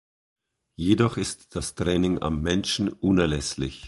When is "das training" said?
1.55-2.23